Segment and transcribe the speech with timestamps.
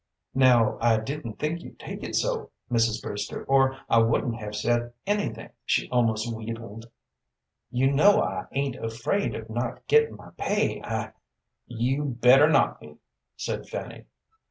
[0.33, 3.03] "Now, I didn't think you'd take it so, Mrs.
[3.03, 6.87] Brewster, or I wouldn't have said anything," she almost wheedled.
[7.69, 11.11] "You know I ain't afraid of not gettin' my pay, I"
[11.81, 12.95] "You'd better not be,"
[13.37, 14.05] said Fanny.